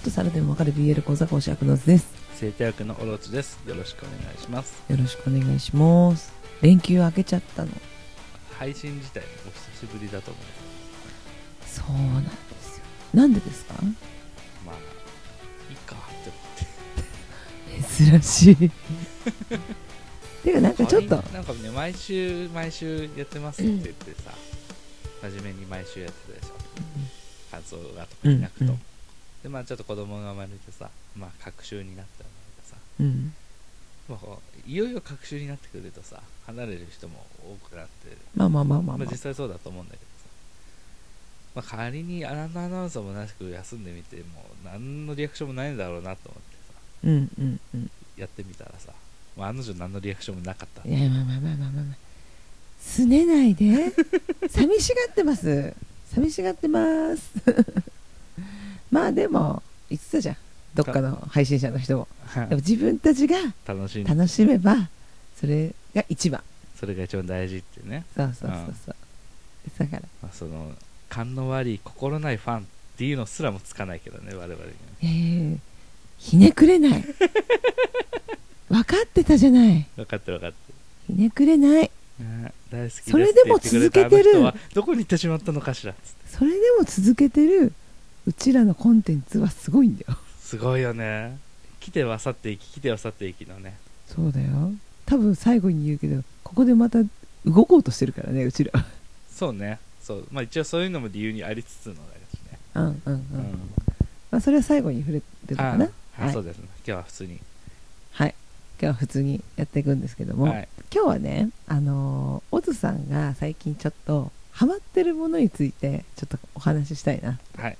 [0.00, 2.06] っとされてもわかる BL 講座講師役の図です
[2.36, 3.60] 生徒役のオロチです。
[3.66, 4.82] よろしくお願いします。
[4.88, 6.32] よろしくお願いします。
[6.62, 7.70] 連休明けちゃったの。
[8.58, 10.44] 配信自体もお久しぶりだと思う
[11.66, 12.30] そうなんで
[12.62, 12.84] すよ。
[13.12, 13.74] なんでですか？
[14.64, 14.76] まあ
[15.70, 16.38] いいかって思
[17.82, 17.88] って。
[17.94, 18.56] 珍しい。
[20.42, 21.16] てかなんかちょっと。
[21.34, 24.32] なんかね毎週毎週やってますって言ってさ、
[25.28, 26.54] 真面目に毎週やってたでしょ。
[27.50, 28.80] 感想が特になくと、うんうん
[29.42, 32.76] でまあちょっと子供が生まれてさまあ隔週になったんだけどさ。
[33.00, 33.32] うん。
[34.08, 38.16] もういよいよ隔週になってくるとさ離れる人も多くなって。
[38.34, 40.28] まあまあまあまあまあ、まあ実際そうだと思うんだけどさ、
[41.54, 46.80] まあ、仮にアナウンサーもなしく休んでみても何のリアクションもないんだろうなと思ってさ。
[47.04, 47.90] うんうんうん。
[48.16, 48.92] やってみたらさ、
[49.36, 50.88] まあ、案の定何のリアクションもなかった。
[50.88, 51.96] いやまあまあまあまあまあまあ
[52.80, 53.92] すねないで。
[54.50, 55.74] 寂しがってます。
[56.14, 57.30] 寂しがってます
[58.90, 60.36] まあでも言ってたじゃん。
[60.74, 62.08] どっかの配信者の人も。
[62.34, 64.88] でも自分たちが楽し楽しめば
[65.34, 66.42] それが一番。
[66.78, 68.96] それが一番大事ってね、そうそうそうそう。
[69.78, 70.02] だから。
[70.22, 70.72] まあ、その
[71.08, 72.62] 勘の悪い心ないファンっ
[72.96, 74.64] ていうのすらもつかないけどね我々には。
[74.64, 75.58] ねえー、
[76.18, 77.04] ひねくれない。
[78.68, 79.86] 分かってたじゃない。
[79.96, 81.90] 分かってる分かってひねくれない。
[82.20, 84.52] る、ね、大好きですそれでも続けてる。
[84.74, 85.94] どこに行ってしまったのかしら。
[86.26, 87.72] それでも続けてる
[88.26, 90.16] うちらのコンテンツはすごいんだよ。
[90.40, 91.38] すごいよね。
[91.80, 93.76] 来ては去っていき来ては去っていきのね。
[94.06, 94.72] そうだよ。
[95.06, 96.98] 多分最後に言うけどここでまた
[97.46, 98.72] 動こうとしてるからねうちら。
[99.30, 99.78] そうね。
[100.02, 100.26] そう。
[100.30, 102.58] まあ一応そういうのも理由にありつつのだしね。
[102.74, 103.24] うんうんうん、うん。
[104.30, 105.90] まあ、それは最後に触れてるかな？
[106.18, 106.66] あはいそうですね。
[106.76, 107.40] 今日は普通に。
[108.12, 108.34] はい。
[108.80, 110.68] 今日は普通にやっていくんですけども、はい。
[110.92, 117.38] 今日はねあのーオズさんが最近ちょっとハマってるものについてちょっとお話ししたいな。
[117.56, 117.78] はい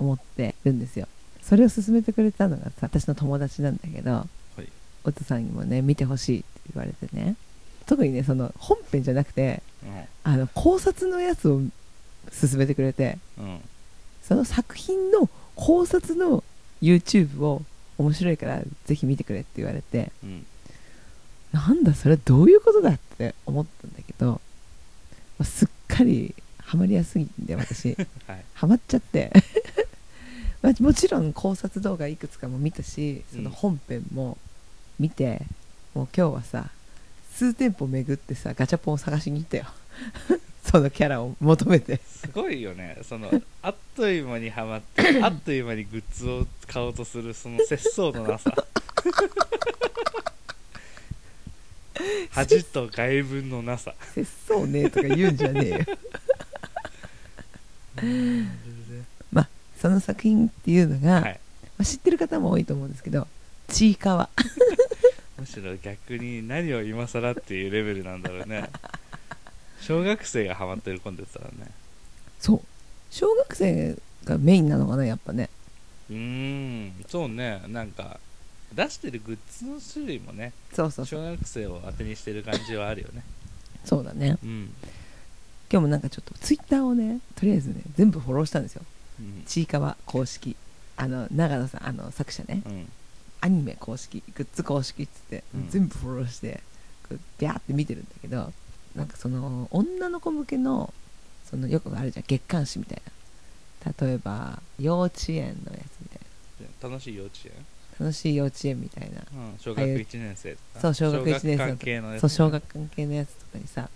[0.00, 1.06] 思ってるんですよ。
[1.42, 4.26] それを勧めてくれたのがさ私の友達なんだけど、
[4.58, 4.68] い。
[5.04, 7.36] オズさんにもね見てほしいって言われてね。
[7.86, 9.62] 特にねその本編じゃなくて
[10.22, 11.60] あの考察のやつを
[12.40, 13.44] 勧めてくれてうん。
[13.44, 13.60] うん
[14.22, 16.44] その作品の考察の
[16.80, 17.62] YouTube を
[17.98, 20.46] 面白いからぜひ見てくれって言われてうん。
[21.52, 24.40] なんだそれはどういうことだって思ったんだけど、
[25.38, 27.96] まあすっかりハマりやすいんで私。
[28.28, 28.44] はい。
[28.54, 29.32] ハマっちゃって
[30.62, 34.36] まあもちろん考察動画いくつかも見たしその本編も
[34.98, 35.42] 見て、
[35.94, 36.70] もう今日はさ
[37.34, 39.64] 数店舗巡ってさガチャポンを探しに行ったよ。
[40.70, 41.96] そのキャラを求めて。
[41.96, 42.98] すごいよね。
[43.02, 43.30] その
[43.62, 48.54] あっという間にはまって あっという間にグッズを買おうとするその節操のなさ。
[52.30, 53.94] 恥と外分のなさ。
[54.14, 55.78] 節操ねとか言うんじゃねえよ。
[57.96, 58.69] まあ
[59.80, 61.40] その作品っていうのが、はい。
[61.78, 63.26] まあ、知ってる方も多いと思うんですけど
[63.68, 64.28] ちいかわ。
[65.38, 68.68] むしろ逆に何を今更っていうレベルなんだろうね。
[69.80, 71.70] 小学生がハマってるコンテンツだね。
[72.38, 72.60] そう。
[73.10, 75.48] 小学生がメインなのかなやっぱね。
[76.10, 77.04] うーん。
[77.08, 77.62] そうね。
[77.68, 78.20] なんか
[78.74, 81.20] 出してるグッズの種類もねそうそうそう。
[81.22, 83.22] 小学生を当てにしてる感じはあるよね。
[83.86, 84.36] そうだね。
[84.42, 84.74] うん、
[85.72, 88.82] 今日もなんかちょっとツイッターをねとりあえずね全部フォローしたんですよ。
[88.82, 88.89] うん
[89.50, 90.54] ちいかわ公式。
[90.96, 92.62] あの長野さんあの作者ね。
[92.64, 92.88] うん。
[93.40, 95.68] アニメ公式グッズ公式っつって、うん。
[95.68, 96.60] 全部フォローして
[97.08, 98.52] こうビャーって見てるんだけど
[98.94, 100.94] なんかその女の子向けの
[101.44, 103.12] そのよくあるじゃん月刊誌みたいな。
[103.98, 107.52] 例えば幼稚園のやつみたい楽しい幼稚園？
[107.98, 109.20] な楽しい幼稚園みたいな。
[109.32, 110.80] うん、小学1年生とか。
[110.80, 113.88] そう小学一年生のやつそう小学関係のやつとかにさ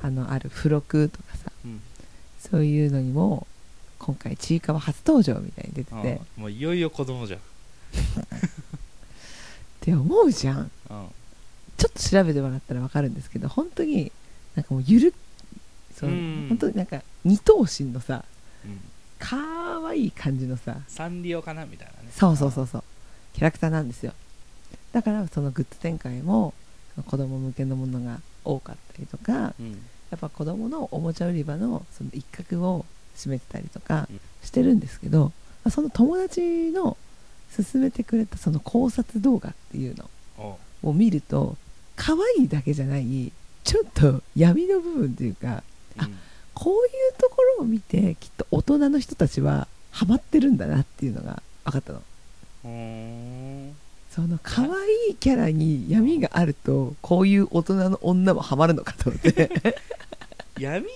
[0.00, 1.50] あのある付録とかさ。
[1.64, 1.80] うん。
[2.38, 3.46] そういうのにも
[3.98, 6.20] 今回ちいかわ初登場みたいに出てて。
[6.36, 7.40] もういよいよ子供じゃん、
[9.80, 10.58] て思うじゃん。
[10.58, 10.68] うん、
[11.76, 14.12] ちょっと調べてもらったら分かるんですけど本当に
[14.54, 15.14] なんかもうゆる
[15.94, 16.46] そううん。
[16.48, 18.24] 本当になんか二頭身のさ
[18.64, 18.80] うん、
[19.18, 19.36] か
[19.80, 20.78] わいい感じのさ。
[20.88, 22.08] サンリオかなみたいなね。
[22.10, 22.84] そうそうそうそう。
[23.34, 24.12] キャラクターなんですよ。
[24.92, 26.54] だからそのグッズ展開も
[27.06, 29.78] 子供向けのものが多かったりとかうん。
[30.10, 32.86] やっぱ子供のおもちゃ売り場のその一角を
[33.18, 34.20] 占めてたりとかうん。
[34.42, 35.24] してるんですけど、
[35.64, 36.96] まあその友達の
[37.54, 39.96] 勧めてくれたその考察動画っていう
[40.38, 41.56] のを見ると
[41.96, 43.32] 可愛いだけじゃない
[43.64, 45.62] ちょっと闇の部分というか
[45.98, 46.18] あうん。
[46.54, 46.82] こういう
[47.18, 52.02] ところを見てきっと大人の人たちはハマってるんだなっていうのが分かったの。
[54.10, 54.68] その可愛
[55.10, 59.50] いキャラに闇があるとこういう大人の女もハマるのかと思って
[60.58, 60.86] 闇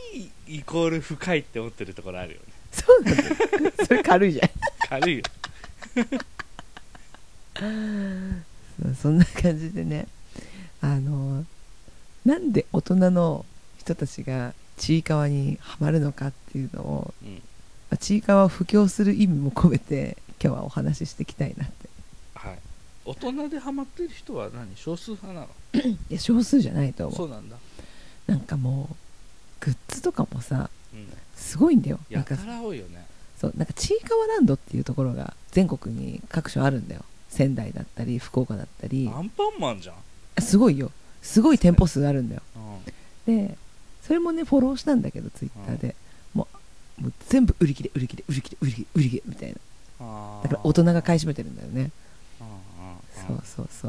[0.48, 2.46] イコール深いって思ってるところあるよね。
[2.72, 3.36] そうなんだよ。
[3.86, 4.50] それ軽いじゃん。
[4.88, 5.24] 軽いよ。
[9.00, 10.06] そんな感じでね
[10.80, 11.44] あの
[12.24, 13.44] なんで大人の
[13.78, 17.34] 人たちがちいかわにはまるのかっていうのをうん。
[17.34, 17.40] ま
[17.90, 21.88] あちいかわを布教する意味も込めて今日はお話ししていきたいなって。
[22.34, 22.58] はい。
[23.04, 24.74] 大人でハマってる人は何？
[24.76, 25.48] 少数派なの？
[26.08, 27.56] いや少数じゃないと思そううなんだ。
[28.26, 28.96] なんかもう
[29.64, 31.06] グッズとかもさうん。
[31.36, 31.98] すごいんだよ。
[32.10, 33.06] なんかやたら多いよね。
[33.36, 37.04] そうなんかちいかわランドっていうところが全国に各所あるんだよ。
[37.28, 39.10] 仙台だったり福岡だったり。
[39.12, 40.92] アンパンマンじゃん、すごいよ。
[41.22, 42.42] すごい店舗数あるんだよ。
[43.26, 43.56] うん、で
[44.02, 45.96] それもねフォローしたんだけどツイッターで、
[46.34, 46.46] も
[46.98, 50.40] うもう全部売り切れ売り切れ売り切れ売り切れ売り切れみたいな。
[50.42, 51.90] だから大人が買い占めてるんだよね。
[53.26, 53.88] そうそうそ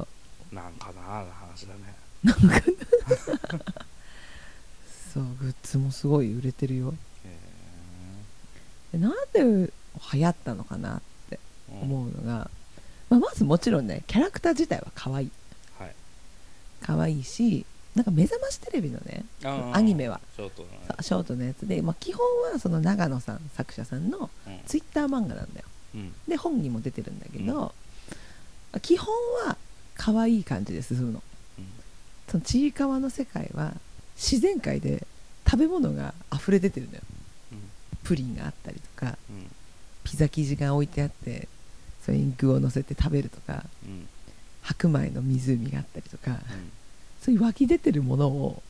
[0.51, 0.55] う。
[0.55, 1.95] なんかなあの話だね。
[2.23, 2.61] なんか
[5.13, 6.93] そうグッズもすごい売れてるよ。
[8.93, 9.71] へでなんで
[10.11, 11.39] 流行ったのかなって
[11.71, 12.49] え思うのが、
[13.09, 15.31] まあ、まずもちろんねキャラクター自体は可愛い。
[15.77, 15.95] はい。
[16.81, 19.23] 可愛いしなんか目覚ましテレビのね
[19.71, 20.19] アニメは。
[20.35, 20.65] ショート
[21.01, 21.67] ショートのやつ。
[21.67, 24.59] で、まあ、基本はその長野さん作者さんのうん。
[24.65, 25.65] ツイッター漫画なんだよ。
[25.93, 26.13] うん。
[26.27, 27.75] で本にも出てるんだけど、
[28.81, 29.13] 基本
[29.45, 29.57] は
[29.95, 31.23] 可愛い感じで進むの。
[31.59, 31.65] うん。
[32.29, 33.73] そのちいかわの世界は
[34.15, 35.05] 自然界で
[35.45, 37.01] 食べ物が溢れ出てるのよ。
[38.03, 39.47] プリンがあったりとかうん。
[40.03, 41.47] ピザ生地が置いてあって
[42.05, 44.07] それに具を乗せて食べるとかうん。
[44.61, 46.39] 白米の湖があったりとかうん。
[47.21, 48.61] そういう湧き出てるものを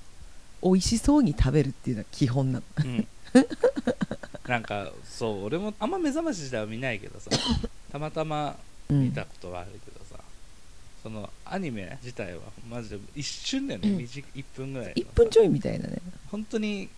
[0.62, 2.66] 美味しそうに食べるっていうのは基本なの。
[2.86, 3.08] うん。
[4.48, 7.32] なんかそう俺もあんま目覚まし自体は見ないけどさ
[7.92, 8.58] たまたま
[8.90, 10.00] うん見たことはあるけど。
[10.00, 10.03] さ、
[11.04, 12.40] そのアニメ自体は
[12.70, 13.98] マジで一瞬だよね、うん。
[13.98, 15.98] 短1分ぐらいの1分ちょいみたいなね。
[16.32, 16.90] 本当に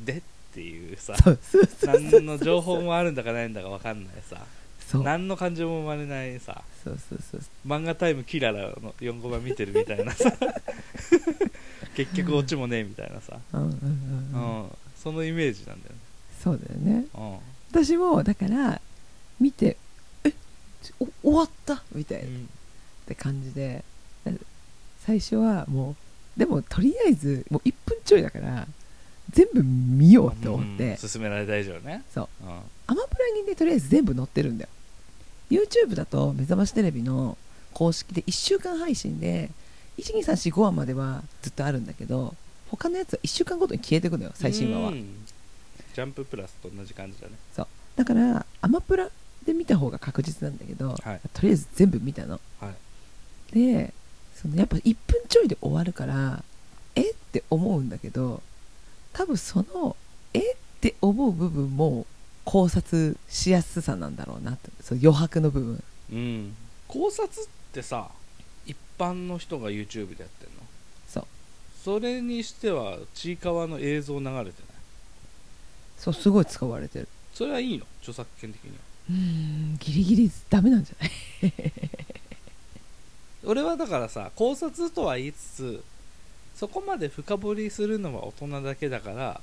[0.00, 0.22] でっ
[0.52, 1.14] ていうさ。
[1.86, 4.44] 何の情報もあるんだかないんだか分かんないさ。
[4.94, 6.62] 何の感情も生まれないさ。
[6.84, 7.40] そうそうそう。
[7.66, 10.32] 漫画タイムキララの4コマ見てるみたいなさ。
[11.94, 15.98] 結局オチもねえみたいなさ、うんそのイメージなんだよね、
[16.42, 17.06] そうだよね。
[17.14, 17.38] うん。
[17.70, 18.80] 私もだから
[19.40, 19.76] 見て
[20.24, 20.32] え
[21.22, 21.82] 終わった？
[21.94, 22.28] みたいな
[23.02, 23.84] って感じで
[24.24, 24.32] な
[25.04, 25.96] 最初はも
[26.36, 28.66] うでもとりあえずもう1分ちょいだから
[29.30, 32.02] 全部見ようって思って、うん勧められた以上ね。
[32.12, 32.28] そう。
[32.44, 32.50] うん。
[32.50, 34.70] アマプラにねとりあえず全部載ってるんだよ。
[35.50, 37.36] YouTube だと目覚ましテレビの
[37.72, 39.50] 公式で1週間配信で
[39.98, 42.34] 12345話まではずっとあるんだけど
[42.70, 44.88] 他のやつは1週間ごとに消えてくのよ最新話は。
[44.88, 45.26] うん。
[45.94, 47.34] ジャンププラスと同じ感じだね。
[47.96, 49.10] だからアマプラ
[49.46, 51.20] で見た方が確実なんだけど、はい。
[51.32, 52.40] とりあえず全部見たの。
[52.60, 52.74] はい
[53.52, 53.92] で
[54.34, 56.42] そのやっぱ1分ちょいで終わるから
[56.94, 58.42] えって思うんだけど
[59.12, 59.96] 多分その
[60.34, 62.06] えって思う部分も
[62.44, 65.82] 考察しやすさなんだろうなってその余白の部分。
[66.12, 66.56] うん。
[66.88, 68.08] 考察ってさ
[68.66, 70.62] 一般の人が YouTube でやってんの？
[71.08, 71.24] そう。
[71.84, 74.52] それにしてはちいかわの映像流れてない？
[75.98, 77.08] そうすごい使われてる。
[77.32, 77.86] それはいいの？
[78.00, 78.76] 著作権的には。
[79.10, 79.16] うー
[79.74, 81.12] んギリギリダメなんじゃない？
[83.44, 85.84] 俺はだからさ考察とは言いつつ
[86.54, 89.40] そこまで深掘りするのは大人だけだから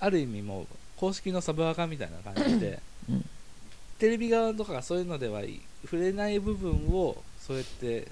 [0.00, 0.66] ある意味もう
[0.96, 3.24] 公式のサブアカみたいな感じで、うん。
[4.00, 8.08] テレビ側とかがそういうのではい触れない部分をそうやって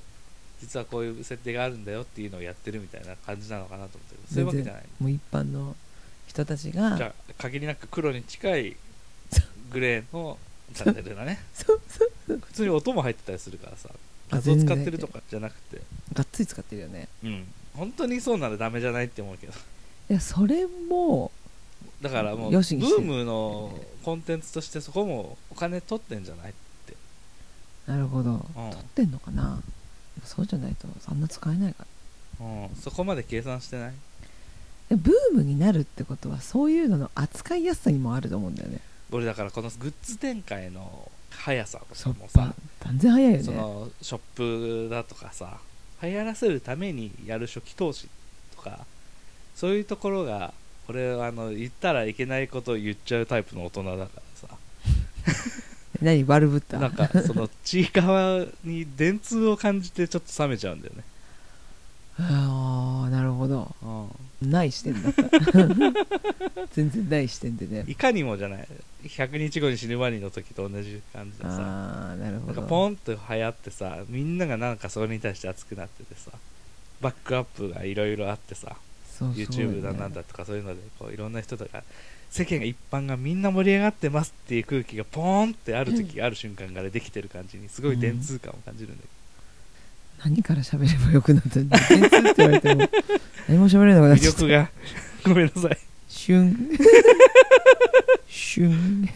[0.60, 4.20] 実はこういう設定があるんだよっていうのをやってるみたいな感じなのかなと思ってる。
[4.32, 4.82] そういうわけじゃない。
[5.00, 5.76] もう一般の
[6.26, 8.76] 人たちがじゃあ限りなく黒に近い
[9.70, 10.38] グレーの
[10.74, 11.40] チャンネルだね。
[11.54, 12.38] そうそう。
[12.38, 13.90] 普通に音も入ってたりするからさ
[14.30, 15.80] あ画像使ってるとかじゃなくて。
[16.12, 17.08] がっつり使ってるよね。
[17.22, 17.44] うん。
[17.74, 19.52] 本当にそうならダメじゃないって思うけど。
[20.10, 21.32] いやそれも
[22.00, 26.54] だからもうブームのコンテンツとしてそこもお金取ってんじゃない
[27.86, 28.38] なるほど、うん。
[28.38, 29.60] 撮ってんのかな？
[30.24, 31.86] そうじゃないとそんな使えないか
[32.40, 32.46] ら。
[32.46, 32.68] うん。
[32.76, 33.92] そこまで計算してない？
[34.88, 38.80] でブームになるってことはそういうのの扱いやすさにもあると思うんだよね。
[39.10, 43.42] 俺だからこのグッズ展開の速さとかもさ断然早いよね。
[43.44, 44.20] そのショッ
[44.88, 45.58] プだとかさ
[46.02, 48.08] 流行らせるためにやる初期投資
[48.54, 48.84] とか
[49.54, 50.52] そういうところが
[50.88, 54.56] 俺はあの言ったらいけないことを言っちゃうタイプの大人だからさ。
[56.02, 56.78] 何悪ぶった？
[56.78, 61.02] なんかそのちいかわに電通を感じてちょっと冷めちゃうんだよね、
[62.20, 63.74] ああなるほど。
[63.82, 63.86] う
[64.42, 65.22] ない視点だった。
[66.72, 67.84] 全然ない視点でね。
[67.84, 68.68] ん、いかにもじゃない。
[69.04, 71.50] 100日後に死ぬワニの時と同じ感じでさ。
[71.50, 76.32] ああなるなんかほどポンと流行ってさみんながなんかそれに対して熱くなっててさ
[77.00, 78.76] バックアップがいろいろあってさ
[79.08, 81.82] そうそう YouTube だなんだとかそういうのでこういろんな人とか
[82.30, 89.08] 世間が一般がみんな盛り上がってますっていう空気がポーンってある時、ある瞬間からできてる感じにすごい電通感を感じるんだけ
[90.24, 92.88] 何から喋ればよくなったんだ電通って言われても
[93.48, 94.38] 何も喋れなくど、なっちゃった。
[94.40, 94.70] 魅力が
[95.24, 95.78] ごめんなさい。
[96.08, 96.70] シュン。
[98.28, 99.08] シュン。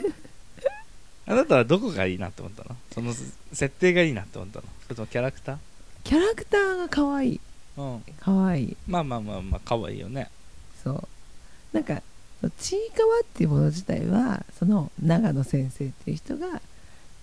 [1.27, 2.77] あなたはどこがいいなって思ったの？
[2.93, 3.15] その
[3.53, 4.65] 設定がいいなって思ったの？
[4.85, 5.57] それともキャラクター？
[6.05, 7.41] キャラクターが可愛い。
[7.77, 8.03] うん。
[8.21, 8.77] 可愛い。
[8.87, 10.29] まあまあまあまあ可愛いよね。
[10.83, 11.09] そう。
[11.73, 12.03] なんか
[12.59, 16.61] ちいかわっていうもの自体はその長野先生っていう人が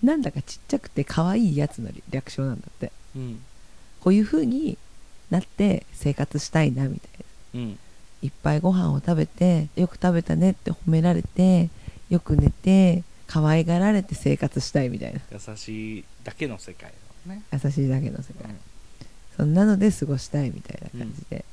[0.04, 2.92] なんだかちっちゃくて可愛いやつの略称なんだって。
[3.16, 3.40] うん
[4.02, 4.78] こういう風に
[5.30, 7.12] なって生活したいなみたい
[7.54, 7.60] な。
[7.62, 7.80] うん。
[8.22, 11.70] いっぱいご飯を食べてよく食べたねって褒められて
[12.10, 15.20] よく寝て可愛がられて生活したいみたいな。
[15.32, 16.92] 優しいだけの世界
[17.26, 18.58] のね、優しいだけの世界、うん。
[19.36, 21.44] そんなので過ごしたいみたいな感じで、だ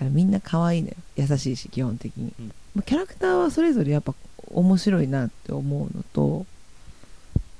[0.00, 0.94] からみんな可愛いのよ。
[1.16, 2.46] 優しいし基本的に、うん。
[2.74, 4.14] まあキャラクターはそれぞれやっぱ
[4.48, 6.44] 面白いなって思うのと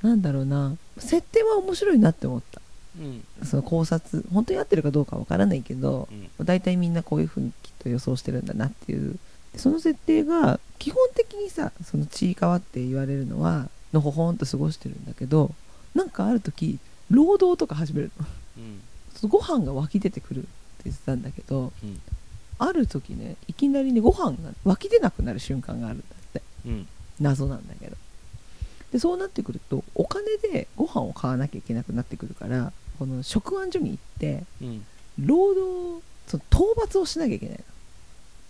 [0.03, 0.77] なんだろうな。
[0.99, 2.50] 設定は面白いなって思った
[2.99, 3.25] うん。
[3.45, 6.47] その考察本当に合ってるかどうかわからないけどうん。
[6.47, 9.19] 大体みんなこういうふうにきっと予想してるんだなっていう。
[9.53, 15.53] でその設定が基本的にさそのちいかわって言われるのはのほほんと過ごしてるんだけど
[15.95, 16.79] なんかある時
[17.11, 18.27] 労働とか始めるの。
[18.59, 18.81] うん。
[19.15, 20.49] そのご飯が湧き出てくるって
[20.85, 22.01] 言ってたんだけどうん。
[22.59, 26.43] ある時ねいきなりねご飯が湧き出なくなる瞬間があるんだって。
[26.67, 26.87] うん。
[27.21, 27.97] 謎なんだけど
[28.93, 34.87] でそうなってくるとお金でご飯を買わなきゃいけなくなってくるからこの食案所に行ってうん。
[35.19, 37.59] 労働その討伐をしなきゃいけない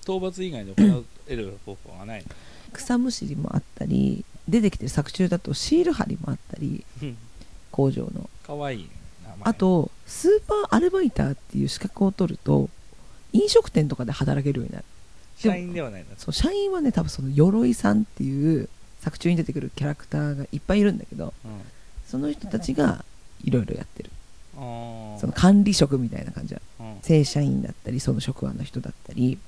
[0.06, 0.16] の。
[0.18, 2.22] 討伐以外でお金を得る方法がない。
[2.22, 2.26] の
[2.72, 7.16] 草むしりもあったり出てきてる作中だとシール貼りもあったりうん。
[7.70, 8.28] 工場の。
[8.46, 8.90] かわいい
[9.24, 9.38] 名前。
[9.42, 12.68] あとスーパーアルバイターっていう資格を取ると
[13.32, 14.84] 飲食店とかで働けるようになる。
[15.36, 18.68] 社員ではないんだそう社員はね多分その鎧さんっていう
[19.00, 21.60] 作中に出てくるキャラクターがいっぱいいるんだけどうん。
[22.06, 23.04] その人たちが
[23.44, 24.10] いろいろやってる。
[24.56, 25.18] あー。
[25.18, 26.98] その管理職みたいな感じはうん。
[27.02, 29.38] 正社員だったりその職案の人だったり。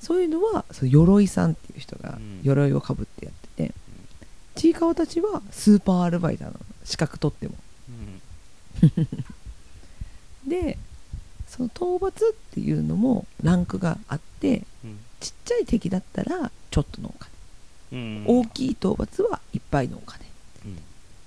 [0.00, 2.40] そういうのはその鎧さんっていう人がうん。
[2.42, 3.74] 鎧をかぶってやってて、
[4.54, 6.60] ちいかわたちはスーパーアルバイターなの。
[6.84, 7.54] 資格取っても。
[8.84, 9.08] うん。
[10.48, 10.78] で
[11.48, 12.12] その討伐っ
[12.54, 14.98] ていうのもランクがあってうん。
[15.20, 17.31] ちっちゃい敵だったらちょっとのお金、うん
[18.26, 20.24] 大きい討伐はいっぱいのお金。
[20.64, 20.76] うん。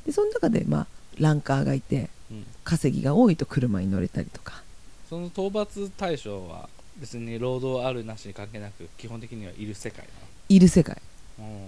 [0.06, 0.88] でその中でまあ
[1.20, 2.46] ランカーがいてうん。
[2.64, 4.64] 稼ぎが多いと車に乗れたりとか。
[5.10, 6.68] その討伐対象は
[6.98, 10.08] 別に労働あるなしに関係なく基本的にはいる世界
[10.50, 11.02] いる世界。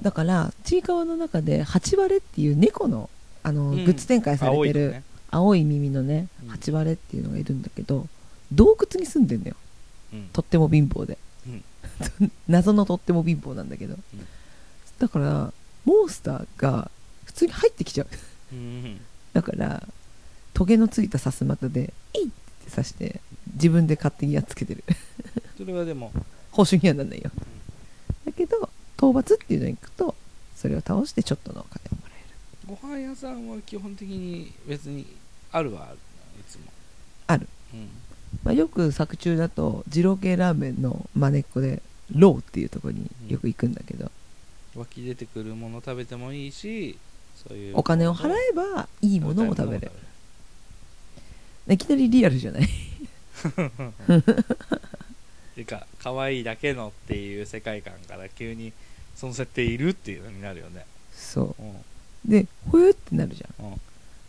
[0.02, 3.10] だからちいかわの中でハチワレっていう猫の
[3.44, 3.86] あの、うん。
[3.86, 5.04] グッズ展開されてる青いのね。
[5.30, 6.50] 青い耳のねうん。
[6.50, 8.08] ハチワレっていうのがいるんだけど
[8.52, 9.56] 洞窟に住んでんだよ。
[10.14, 10.30] うん。
[10.34, 11.64] とっても貧乏で、うん。
[12.48, 13.96] 謎のとっても貧乏なんだけど、
[15.00, 15.54] だから
[15.86, 16.90] モンスターが
[17.26, 18.08] 普通に入ってきちゃう。
[18.54, 19.00] うん。
[19.34, 19.84] だから
[20.54, 22.30] トゲのついたさすまたで「えい!」っ
[22.66, 23.22] て刺して
[23.54, 24.84] 自分で勝手にやっつけてる。
[25.58, 26.12] それはでも。
[26.52, 27.30] 報酬にはなんないよ、
[28.26, 30.16] だけど討伐っていうのに行くと
[30.56, 32.78] それを倒してちょっとのお金をもらえる。
[32.82, 35.06] ご飯屋さんは基本的に別に
[35.52, 35.98] あるはある
[36.40, 36.64] いつも。
[37.28, 37.90] ある、うん。
[38.44, 44.12] まあ、よく作中だと二郎系ラーメンのまねっこでローっていうところによく行くんだけど、
[44.78, 46.98] 湧き出てくるもの食べてもいいし
[47.48, 49.92] そういうお金を払えばいいものも食べれる。
[51.68, 51.78] るい。
[51.78, 52.68] きなりリアルじゃない？
[55.56, 58.74] ていうか可愛いだけのっていう世界観から急に
[59.16, 60.86] その設定いるっていうのになるよね。
[61.14, 61.62] そう。
[61.62, 61.72] ん。
[61.72, 61.76] う
[62.26, 63.66] でほえってなるじゃん。
[63.66, 63.82] うん。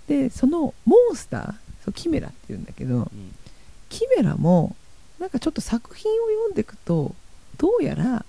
[0.07, 1.53] でそのモンスター
[1.85, 3.09] そうキメラっていうんだけどうん。
[3.89, 4.77] キメラも
[5.19, 7.15] なんかちょっと作品を読んでいくと
[7.57, 8.25] どうやら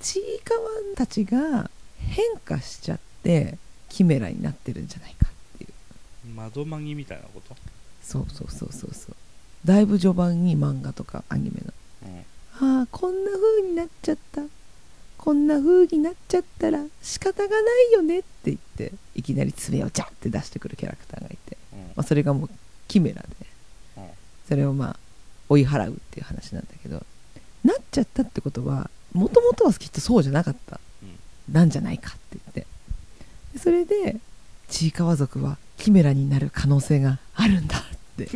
[0.00, 0.60] ちいかわ
[0.92, 6.34] んたちが変化しちゃってキメラになってるんじゃないかっていう。
[6.34, 7.54] 窓マギみたいなこと？
[8.02, 9.14] そうそうそうそうそう。
[9.64, 11.72] だいぶ序盤に漫画とかアニメの。
[12.62, 12.78] うん。
[12.80, 14.42] ああこんな風になっちゃった。
[15.18, 17.56] こんな風になっちゃったら仕方がな
[17.90, 21.78] いよねって言っていきなり爪をジャッて出してくるキャラクターがいて、うん。
[21.80, 22.50] まあ、それがもう
[22.88, 23.28] キメラで。
[23.98, 24.04] うん。
[24.48, 24.96] それをまあ
[25.50, 27.04] 追い払うっていう話なんだけど
[27.64, 30.80] なっちゃったってことはもともとはきっとそうじゃなかった、
[31.50, 32.66] なんじゃないかって言って。
[33.52, 34.16] でそれで
[34.68, 37.80] ちいかわ族はキメラになる可能性があるんだっ
[38.16, 38.28] て。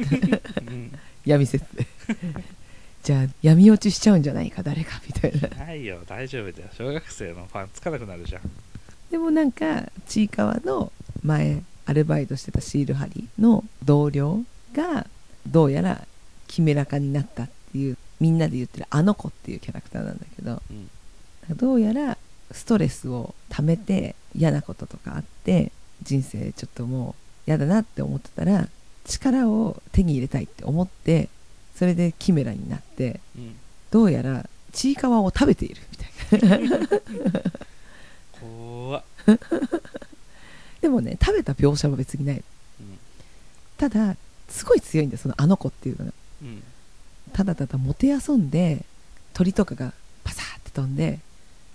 [0.67, 0.99] うん。
[1.25, 1.87] 闇説で
[3.03, 5.49] じゃあ闇落ちしちゃうんじゃないか誰かみたいな。
[5.67, 6.01] ないよ。
[6.07, 6.69] 大丈夫だよ。
[6.77, 8.43] 小学生のファンつかなくなるじゃん。
[9.11, 10.91] でもなんかちいかわの
[11.23, 14.43] 前アルバイトしてたシール貼りの同僚
[14.75, 15.07] が
[15.47, 16.07] どうやら
[16.49, 20.91] キメラ化になったっていうみんなで言ってるあの子っていうキャラクターなんだけどうん。
[21.57, 22.17] どうやら
[22.51, 27.15] ストレスを溜めて嫌なこととかあって人生ちょっともう
[27.47, 28.69] 嫌だなって思ってたら
[29.05, 31.29] 力を手に入れたいって思って
[31.75, 33.57] それでキメラになってうん。
[33.91, 35.81] どうやらちいかわを食べている
[36.33, 36.79] みたいな。
[38.41, 39.05] 怖っ。
[40.81, 42.37] でもね食べた描写は別にない。
[42.37, 42.99] うん。
[43.77, 44.17] ただ
[44.49, 46.13] すごい強いんだよそのあの子っていうのが。
[46.43, 46.63] うん
[47.35, 48.85] ただただもてあそんで
[49.35, 49.93] 鳥とかが
[50.25, 51.19] パサーって飛んで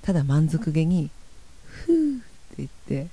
[0.01, 1.09] ただ満足げに
[1.85, 2.23] 「ふー」って
[2.57, 3.07] 言って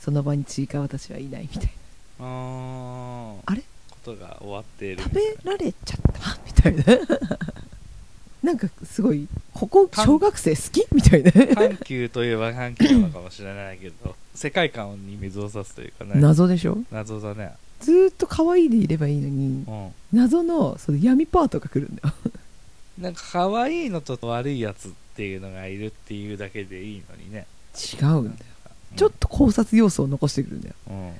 [0.00, 1.70] その場にちいかわたちはいないみたい
[2.18, 3.36] あー。
[3.46, 3.62] あれ？
[3.90, 6.38] ことが終わって食べられちゃった？
[6.46, 6.84] みたいな。
[8.42, 10.86] なんかすごいここ小学生好き？
[10.92, 11.30] みたいな。
[11.32, 16.12] 緩急といえば緩急なのかもしれないけど世界観に水を差すというかね。
[16.14, 16.78] 謎でしょ？
[16.90, 19.94] 謎だねずーっと可愛いでいればいいのにうん。
[20.12, 22.14] 謎のその闇パートが来るんだよ。
[22.98, 27.46] なんか可愛いのと悪いやつっていうのがいるっていうだけでいいのにね。
[27.74, 28.36] 違うんだよ。
[28.96, 30.74] ちょっと考察要素を残してくるんだよ。
[30.88, 31.14] うん、うん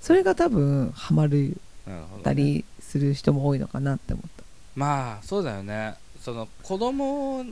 [0.00, 2.22] それが多分ハマるなるほどね。
[2.24, 4.42] たりする人も多いのかなって思った。
[4.74, 5.94] まあそうだよね。
[6.22, 7.44] その子供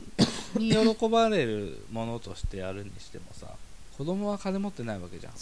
[0.55, 3.47] に喜ばれるものとしてやるにしてもさ
[3.97, 5.33] 子供は金持ってないわけじゃん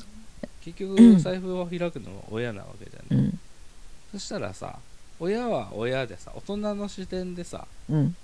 [0.63, 0.97] 結うん。
[1.15, 3.39] 局財布を開くのは親なわけじゃうん。
[4.11, 4.79] そしたらさ
[5.19, 8.15] 親は親でさ大人の視点でさうん。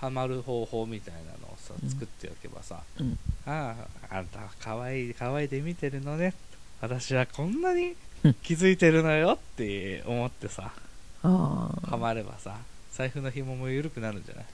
[0.00, 1.90] ハマる方法みたいなのをさうん。
[1.90, 3.18] 作っておけばさ、うん。
[3.46, 3.74] あ
[4.10, 6.34] ああんたは可愛い可愛いで見てるのね。
[6.80, 8.34] 私はこんなにうん。
[8.42, 10.72] 気づいてるのよって思ってさ
[11.22, 11.86] ああ。
[11.86, 12.56] ハマればさ
[12.92, 14.44] 財布の紐も緩くなるんじゃない？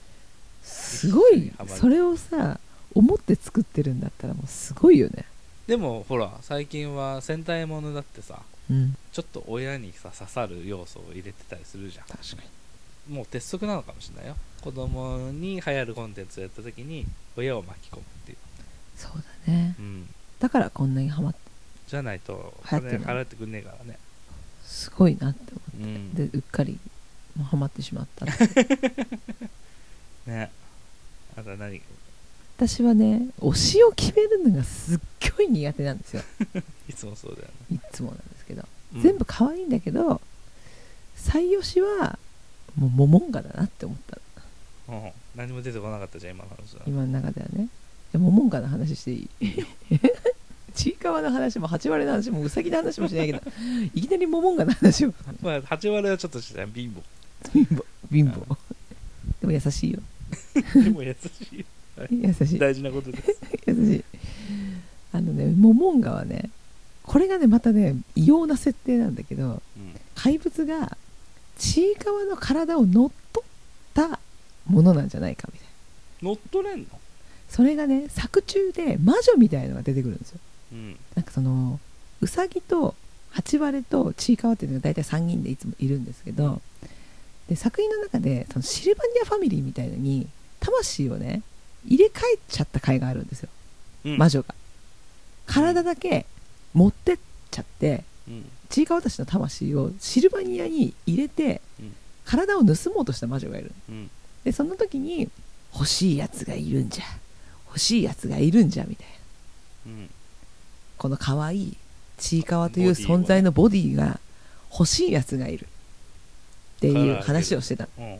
[0.63, 1.51] すごい。
[1.67, 2.59] それをさ
[2.93, 5.25] 思って作ってるんだったらもうすごいよね
[5.67, 8.95] でもほら最近は戦隊ものだってさうん。
[9.11, 12.05] ちょっと親にさ刺さる要素を入れてたりするじゃん。
[12.05, 12.43] 確か
[13.07, 13.15] に。
[13.15, 14.35] もう鉄則なのかもしれないよ。
[14.61, 17.05] 子供に流行るコンテンツをやった時に
[17.37, 18.37] 親を巻き込むっていう、
[18.97, 19.11] そう
[19.47, 19.75] だね。
[19.79, 20.09] うん、
[20.39, 21.39] だからこんなにハマって
[21.87, 23.97] じゃないと金払ってくんねえからね。
[24.63, 26.09] すごいなって思うん。
[26.13, 26.77] ってでうっかり
[27.35, 28.25] もうハマってしまった
[30.29, 30.51] ね。
[31.37, 31.81] あとは何
[32.57, 34.99] 私はね推しを決めるのがすっ
[35.37, 36.23] ごい苦手なんですよ。
[36.89, 38.63] いつもそうだよね、いつもなんですけど、
[38.95, 39.01] うん。
[39.01, 40.19] 全部可愛いんだけど
[41.15, 42.17] 最推しは
[42.75, 44.17] もうモモンガだなって思った
[44.89, 46.81] うん、何も出てこなかったじゃん今の話は。
[46.87, 47.67] 今の中ではね。
[48.11, 49.29] でモモンガの話していい。
[50.73, 53.41] ちいかわの話も八割の話もうさぎの話もしないけど
[53.95, 55.13] いきなりモモンガの話を。
[55.41, 57.03] まあ8割はちょっとした貧乏。
[57.51, 57.83] 貧乏。
[58.09, 58.57] 貧乏。
[59.41, 59.99] でも優しいよ。
[60.73, 61.65] でも優しい
[62.09, 62.59] 優しい。
[62.59, 63.39] 大事なことです。
[63.67, 64.03] 優しい。
[65.13, 66.49] あのねモモンガはね
[67.03, 69.93] これがねまたね異様な設定なんだけどうん。
[70.15, 70.97] 怪物が
[71.57, 73.49] ちいかわの体を乗っ取っ
[73.93, 74.19] た
[74.67, 75.67] ものなんじゃないかみたい
[76.23, 76.29] な。
[76.29, 76.85] 乗っ取れんの？
[77.49, 80.39] それがね作中で魔女みたいのが出てくるんですよ。
[80.73, 80.97] うん。
[81.15, 81.79] なんかその
[82.21, 82.95] うさぎと
[83.31, 86.61] 八割とちいかわっていうのが大体3人でいつもいるんですけど、うん。
[87.47, 90.27] で作品の中でそのシルバニアファミリーみたいのに
[90.59, 91.41] 魂をね
[91.87, 93.49] 入れ替えちゃった回があるんですよ、
[94.05, 94.17] うん。
[94.17, 94.53] 魔女が。
[95.45, 96.25] 体だけ
[96.73, 97.17] 持ってっ
[97.49, 98.45] ちゃってうん。
[98.69, 101.95] ちいかわたちの魂をシルバニアに入れて、うん。
[102.25, 103.71] 体を盗もうとした魔女がいる。
[103.89, 104.09] うん。
[104.43, 105.29] でその時に
[105.73, 107.05] 欲しいやつがいるんじゃ。
[107.67, 109.07] 欲しいやつがいるんじゃみたい
[109.85, 109.91] な。
[109.93, 110.09] うん。
[110.97, 111.77] この可愛い
[112.17, 114.19] ちいかわという存在のボディが
[114.71, 115.67] 欲しいやつがいる。
[116.77, 117.87] っていう話をしてた。
[117.97, 118.19] うん。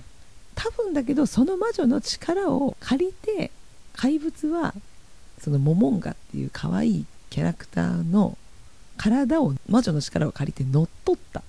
[0.56, 3.52] 多分だけどその魔女の力を借りて
[3.98, 4.74] 怪物は
[5.40, 8.38] そのモモンガっていう可愛いキャラクターの
[8.96, 11.44] 体を魔女の力を借りて乗っ取った。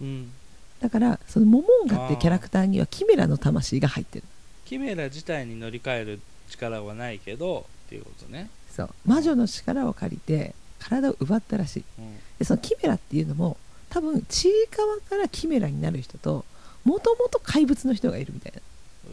[0.00, 0.32] うん。
[0.80, 4.24] だからそのモモンガっていうキャラクターにはキメラの魂が入ってる。
[4.64, 8.90] キメラ自体に乗り換える力はないけどっていうことね、そう。
[9.04, 11.84] 魔女の力を借りて体を奪ったらしい。
[11.98, 13.56] うん、でそのキメラっていうのも
[13.90, 16.44] 多分ちいかわからキメラになる人と
[16.84, 18.60] もともと怪物の人がいるみたいな。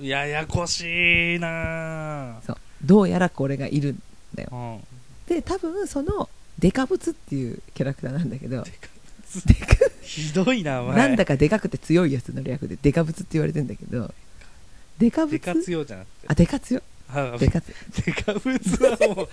[0.01, 4.01] ややこしいなそうどうやらこれがいるん
[4.35, 4.49] だよ。
[4.51, 4.81] ぁ、うん、
[5.27, 8.87] で多分そのデカブツっていうキャラクターなんだけどデカ
[9.45, 10.97] デカひどいなお前。
[10.97, 14.13] なんだかでかくて強いやつの略でデカブツって言われてんだけど
[14.97, 16.27] デカブツデカ強じゃなくて。
[16.27, 17.73] あデカ強あデカ強
[18.05, 19.27] デカブツはもう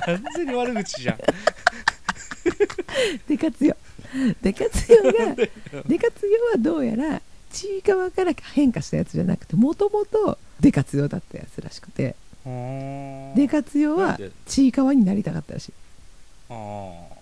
[0.00, 1.18] 完全に悪口じゃん。
[3.28, 3.76] デカ強
[4.42, 5.34] デカ強が
[5.86, 12.14] デカ強はどうやらちいかわから変化したやつじゃなくてもともとデカ強だったやつらしくて
[12.44, 15.72] デデカ強はちいかわになりたかったらしい。
[16.50, 17.12] あー。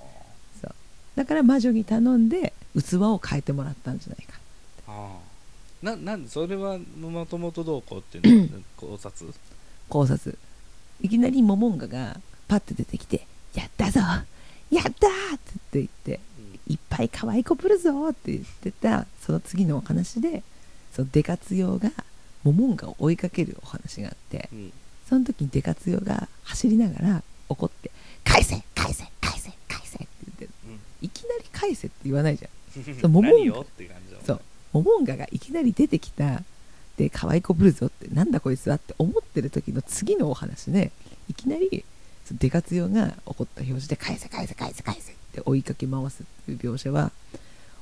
[1.17, 4.39] だから魔女に頼んで器を変えてもらったんじゃないか。
[4.89, 5.19] あ
[5.83, 6.31] ななんで？
[6.31, 8.57] それはもともとどうこうっていうの？
[8.57, 9.33] は 考察？
[9.89, 10.39] 考察。
[11.03, 14.01] いきなりモモンガがパッて出てきて「やったぞ！
[14.71, 14.89] やった!」
[15.35, 15.39] っ
[15.71, 16.21] て言って
[16.69, 18.09] いっぱい可愛い子ぶるぞ！
[18.11, 20.43] って言ってたその次のお話で
[20.93, 21.91] そのデカツヨが
[22.45, 24.73] モモンガを追いかけるお話があってうん
[25.11, 27.91] その時にデカツヨが走りながら怒って
[28.25, 30.51] 「返せ返せ返せ返せ」って言ってる
[31.03, 32.81] いきなり返せって言わないじゃん。
[32.87, 34.27] う んそうモモンガ何よって感じだもんね。
[34.27, 34.41] そう
[34.73, 36.45] モモンガがいきなり出てきた
[36.97, 40.93] で可愛い子ぶるぞってなんだこいつはって思ってる時の次のお話で
[41.29, 41.85] いきなり
[42.25, 47.11] そのデカツヨが怒った表示で返せ返せ返せ返せって追いかけ回すっていう描写は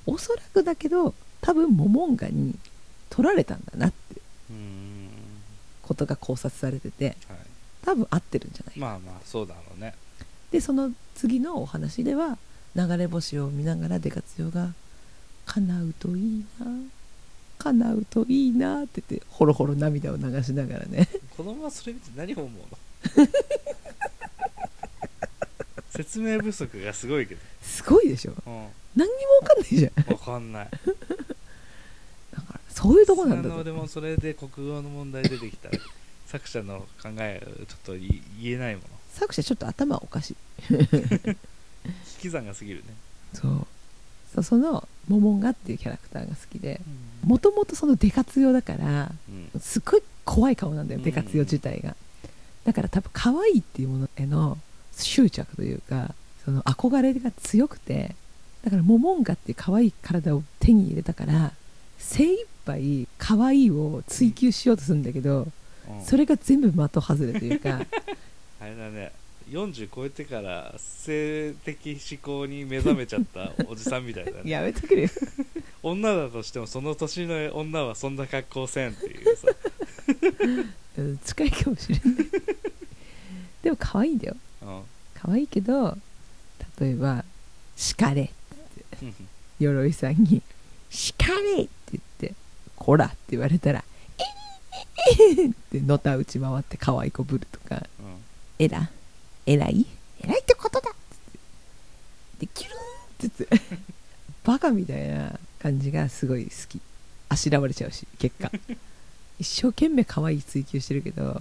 [0.06, 2.58] おそらくだけど多分モモンガに
[3.10, 4.20] 取られたんだなって。
[4.50, 4.77] うーん
[5.88, 7.38] ことが考察されててはい。
[7.82, 8.74] 多分合ってるんじゃない？
[8.74, 9.94] かまあまあそうだろうね。
[10.52, 12.38] でその次のお話では
[12.76, 14.72] 流れ星を見ながらデカツヨが
[15.46, 16.66] 「叶うといいな
[17.58, 21.08] 叶うといいな」って言ってほろほろ涙を流しながらね。
[21.36, 22.62] 子供はそれ見て何を思う
[23.20, 23.28] の？
[25.90, 28.32] 説明不足がすごいけど、すごいでしょ。
[28.32, 30.12] うん、何にも分かんないじゃん。
[30.12, 30.68] わかんない
[32.78, 35.68] そういうとこなんだそんと俺もそれで国語の問題出てきた。
[35.68, 35.78] ら
[36.26, 38.88] 作者の考えをちょっと言言えないもの。
[39.14, 40.36] 作者ちょっと頭おかしい。
[40.70, 41.36] 引
[42.20, 42.84] き算が過ぎるね、
[43.34, 43.66] そう。
[44.34, 46.80] そうそのモモンガっていうキャラクターが好きで
[47.24, 49.60] もともとそのデカツヨだからうん。
[49.60, 51.04] すっごい怖い顔なんだようん。
[51.04, 51.96] デカツヨ自体が。
[52.64, 54.58] だから多分可愛いっていうものへの
[54.92, 56.14] 執着というか
[56.44, 58.14] その憧れが強くて
[58.62, 61.52] だからモモンガっていう可愛い体を手に入れたから
[61.98, 65.48] 精一杯可愛いを追求しようとするんだけど
[65.88, 66.04] うん。
[66.04, 67.80] それが全部的外れというか。
[68.60, 69.12] あれだね。
[69.50, 74.42] 40超えてから性的思考に目覚めちゃったおじさんみたいだね。
[74.50, 75.08] やめてくれよ。
[75.82, 79.48] 女だとしてもその年の女はそんな格好せんっていうさ。
[80.98, 82.26] うん近いかもしれない。
[83.62, 84.36] でも可愛いんだよ。
[84.62, 84.82] うん。
[85.14, 85.96] 可愛いけど
[86.78, 87.24] 例えば
[87.76, 88.32] 「叱れ」って。
[89.60, 90.42] 鎧さんに
[90.90, 91.14] 「叱
[91.56, 92.34] れ!」って言って
[92.76, 93.84] 「こら!」って言われたら
[94.18, 98.16] 「ええってのたうち回って可愛い子ぶるとかうん
[98.58, 98.90] 「えら
[99.46, 99.86] えらい
[100.22, 100.94] えらいってことだ!」っ
[102.40, 103.78] てでキュルンって言って
[104.44, 106.80] バカみたいな感じがすごい好き
[107.28, 108.50] あしらわれちゃうし結果
[109.38, 111.40] 一生懸命可愛い追求してるけど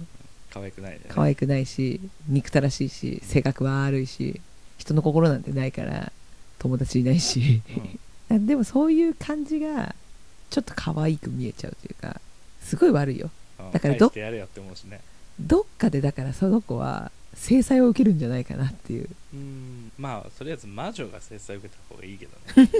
[0.52, 4.40] 可愛くないね可愛くないし憎たらしいし性格は悪いし
[4.78, 6.12] 人の心なんてないから
[6.58, 7.60] 友達いないし
[8.30, 9.94] でもそういう感じが
[10.50, 12.20] ちょっと可愛く見えちゃうというか
[12.62, 13.30] すごい悪いよ。
[13.60, 14.12] うんだからど
[14.84, 15.00] ね。
[15.40, 19.08] どっかでだからその子は制裁を受けるんじゃないかなっていう。
[19.32, 22.70] うんまあとりあえず魔女が制裁を受けた方がいいけどね。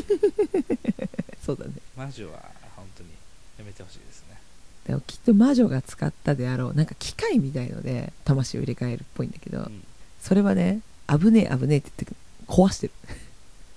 [1.45, 1.73] そうだね。
[1.97, 2.45] 魔女は
[2.77, 3.11] 本当に
[3.59, 4.39] やめてほしいですね。
[4.87, 9.85] でもきっと魔女が使ったであろうなんか機械みたいので魂を入れ替えるっぽいんだけど、うん。
[10.21, 12.93] それはね危ねえ危ねえって言って壊してる。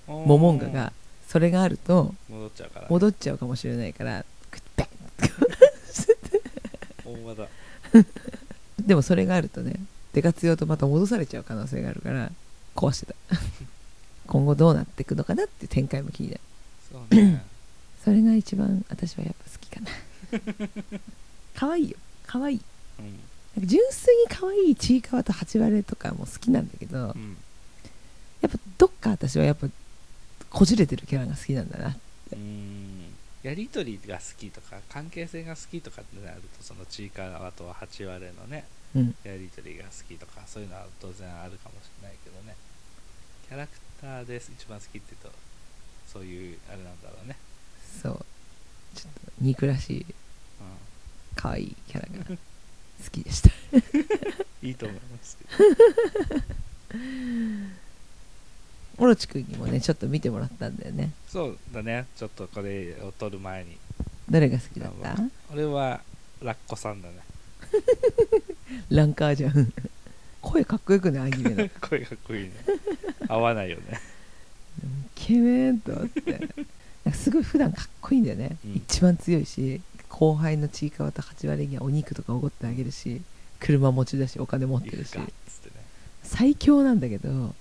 [0.08, 0.92] モモンガが
[1.32, 4.88] それがあると戻っちゃうから、ね、戻っちゃうかもしれないからクッベン
[7.06, 7.48] 大和だ。
[8.86, 9.76] でもそれがあるとね
[10.12, 12.30] デカ強とまた戻されちゃう可能性があるから
[12.76, 13.14] 壊してた。
[14.28, 16.40] 今後どうなっていくのかなっていう展開も気になる。
[16.92, 17.42] そうね。
[18.04, 19.90] それが一番私はやっぱ好きかな。
[21.56, 21.96] 可愛いよ。
[22.26, 22.60] 可愛い。
[22.98, 23.06] うん。
[23.06, 23.20] なんか
[23.66, 27.38] 純粋に可愛いちいかわと八割とかも好きなんだけどうん。
[28.42, 29.68] やっぱどっか私はやっぱ
[30.52, 31.96] こじれてるキャラが好きなんだな
[32.32, 33.14] うん。
[33.42, 39.14] やりとりが好きとか関係性が好きとかってなるとそのちいかわと八割のねうん。
[39.24, 42.54] やりとりが好きとかそういうのは当然あるかもしれないけどね。
[43.48, 44.52] キャラクターです。
[44.56, 45.38] 一番好きって言うと
[46.06, 47.36] そういうあれなんだろうね、
[48.02, 48.24] そう。
[48.94, 50.04] ちょっと憎らしいうん
[51.34, 52.36] 可愛いキャラが好
[53.10, 53.48] きでした。
[54.62, 57.00] いいと思いますけど
[58.98, 61.12] オロチ君にもねちょっと見てもらったんだよね。
[61.28, 62.06] そうだね。
[62.16, 63.76] ちょっとこれを撮る前に。
[64.30, 65.16] どれが好きだった？
[65.52, 66.00] 俺は
[66.42, 67.14] ラッコさんだね。
[68.90, 69.72] ランカーじゃん。
[70.40, 71.32] 声かっこよくない？
[71.32, 71.64] アニメの。
[71.64, 72.52] イ 声かっこいいね。
[73.28, 74.00] 合わないよね。
[75.14, 76.32] ケメンと思って。
[76.32, 78.74] なんかすごい普段かっこいいんだよね、うん。
[78.76, 83.20] 一番強いし後輩のちいかわと八割にはお肉とかおごってあげるし
[83.58, 85.16] 車持ちだしお金持ってるし。
[85.18, 85.26] ね。
[86.22, 87.54] 最強なんだけど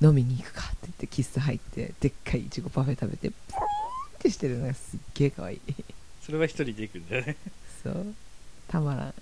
[0.00, 5.60] 飲みに行くかって言って喫茶入ってでっかいいちごパフェ食べてポーンってしてるのがすっげえかわいい。
[6.22, 7.36] それは一人で行くんだよね。
[7.82, 8.14] そう。
[8.68, 9.14] たまらん。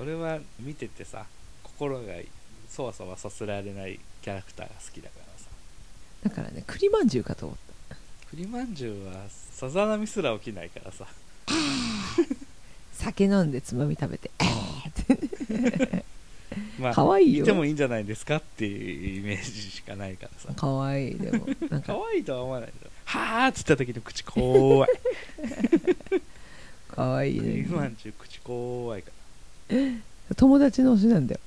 [0.00, 1.26] 俺は見ててさ
[1.64, 2.14] 心が
[2.68, 5.50] そわそわさせられないキャラクターが好きだからさ。
[6.24, 7.96] だからね栗まんじゅうかと思った。
[8.30, 11.06] 栗まんじゅうはさざ波すら起きないからさ。
[12.92, 14.30] 酒飲んでつまみ食べて
[16.80, 17.44] まあ可愛いよ。
[17.44, 20.52] いてもいいんじゃないですかっていうイメージしかないからさ。
[20.54, 21.94] かわいいでもなんか。
[21.94, 24.90] 可愛いとは思わないけどはあっつった時の口怖い。
[26.88, 27.66] かわいいね。
[27.68, 29.10] 今んちゅう口怖いか
[30.36, 31.40] 友達の推しなんだよ。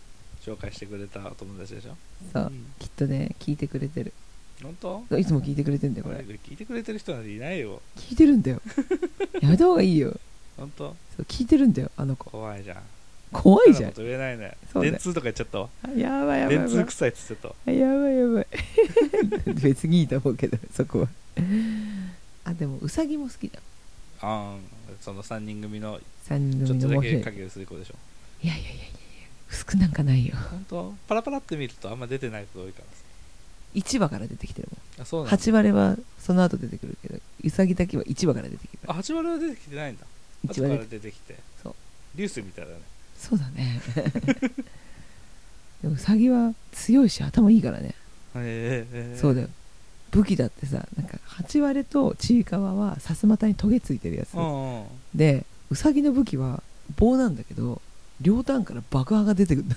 [0.48, 1.96] ら紹介してくれたお友達でしょ？
[2.34, 2.66] そううん。
[2.80, 4.14] きっとね聞いてくれてる。
[4.62, 4.76] 本
[5.10, 5.18] 当？
[5.18, 6.18] いつも聞いてくれてんだよこれ。
[6.18, 7.82] 聞いてくれてる人なんていないよ。
[7.98, 8.62] 聞いてるんだよ。
[9.42, 10.18] やめた方がいいよ。
[10.58, 10.96] 本当？
[11.16, 12.30] そう聞いてるんだよあの子。
[12.30, 12.78] 怖いじゃん
[13.34, 13.92] 怖いじゃん。
[13.92, 14.56] と言えないね。
[14.72, 14.92] そうだよ。
[14.94, 15.70] 電通とか言っちゃったわ。
[15.84, 16.68] あやばいやばいやばい。
[16.68, 17.56] 電通臭いっつってたわ。
[17.66, 18.48] やばいやばい。
[19.62, 21.08] 別にいいと思うけどそこは。
[22.46, 23.60] あでもうさぎも好きだ。
[24.22, 24.58] ああ
[25.02, 27.96] その3人組の3人ちょっとだ面白いけ影薄い子でしょ。
[28.42, 28.94] いやいやいやいやいや
[29.50, 30.36] 薄くなんかないよ。
[30.50, 30.96] 本当？
[31.08, 32.86] パラパラって見るとあんま出てない人多いから
[33.76, 34.98] 1話から出てきてるもん。
[34.98, 35.38] さあそうなんだ。
[35.38, 38.92] 8割はその後出てくるけどうさぎだけは1話から出てきてる。
[38.92, 40.06] あ8割は出てきてないんだ。
[40.46, 41.38] 1後から話で出てきて。
[41.62, 41.76] そう。
[42.16, 42.82] リュースみたいだね
[43.24, 43.82] そうだね。
[45.82, 47.96] でもうさぎは強いし頭いいからね。
[48.36, 49.18] へえ。
[49.20, 49.50] そうだよ。
[50.12, 54.36] 武器だってさなんか8割とちいかわはさすまたにトゲついてるやつ。
[55.16, 56.62] でうさぎの武器は
[56.98, 57.82] 棒なんだけど
[58.22, 59.76] 両端から爆破が出てくるんだ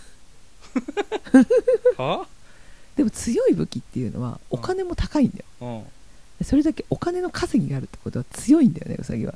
[2.04, 2.26] は？
[2.96, 5.84] でも強い武器っていうのはお金も高いんだよ。
[6.42, 9.34] それだけお金の稼ぎがあるってことは強いんだよねうさぎは。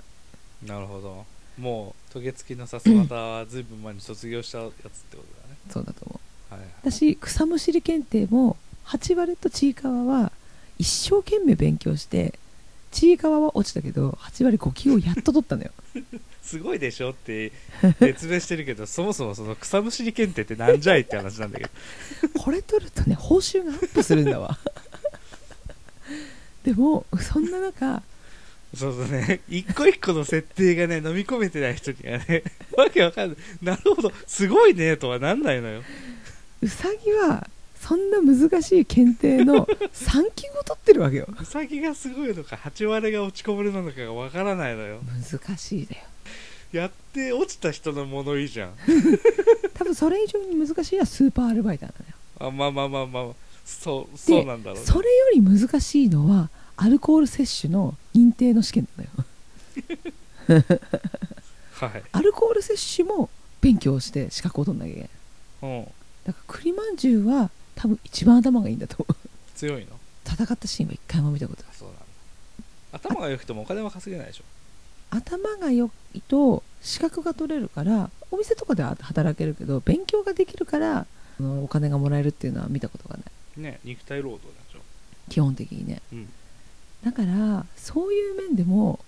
[0.67, 1.25] なるほど。
[1.59, 5.57] もうトゲ付きのさすまたはずいぶん前に卒業したやつってことだね。
[5.71, 6.21] そうだと思
[6.51, 6.71] うはいはい。
[6.83, 10.33] 私草むしり検定も8割とちいかわは
[10.79, 12.35] 一生懸命勉強して
[12.91, 15.71] ちいかわは落ちたけど8割5級をやっと取ったのよ。
[16.43, 17.53] すごいでしょって
[18.01, 21.71] 熱弁してるけどそもそもその草むしり検定ってなんじゃいって話なんだけど。
[22.41, 24.59] これ取るとね報酬がアップするんだわ。
[26.65, 28.03] でもそんな中
[28.77, 29.41] そうそうね。
[29.49, 32.43] 一個一個の設定がね飲み込めてない人にはね
[32.77, 33.39] わけわかんない。
[33.63, 34.13] なるほど。
[34.27, 35.83] すごいねとはなんないのよ。
[36.63, 37.49] うさぎは
[37.81, 41.27] そんな難しい検定の3級を取ってるわけよ。
[41.41, 45.01] うさぎがすごいのか8割が落ちこぼれなのかがわからないのよ。
[45.03, 46.03] 難しいだよ。
[46.73, 48.75] やって落ちた人の物いいじゃん。
[49.75, 52.15] 多分それ以上に難しいのはスーパーアルバイターなのよ。
[52.39, 53.51] あまあまあまあまあ。
[53.65, 54.85] そうそうなんだろうね。
[54.85, 56.51] それより難しいのは
[56.83, 59.05] アルコール摂取の認定の試験な
[60.49, 60.65] のよ。
[61.73, 62.03] はい。
[62.11, 63.29] アルコール摂取も
[63.61, 65.11] 勉強して資格を取んなきゃいけない。
[65.63, 65.85] うん。
[65.85, 69.15] だから栗まんじゅうは多分一番頭がいいんだと思う。
[69.55, 69.89] 強いの。
[70.25, 71.71] 戦ったシーンは一回も見たことない。
[71.71, 72.03] あそうなんだ
[72.93, 74.45] 頭が良くてもお金は稼げないでしょ。
[75.11, 81.05] 頭が良いと資格が取れるからお店とかでは働けるけど勉強ができるから
[81.39, 83.23] お金がもらえるっていうのは見たことがな
[83.59, 83.61] い。
[83.61, 84.79] ね肉体労働でしょ。
[85.29, 86.01] 基本的にね。
[86.11, 86.29] うん
[87.05, 89.01] だからそういう面でも